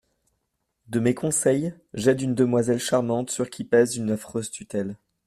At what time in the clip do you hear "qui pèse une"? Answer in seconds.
3.51-4.09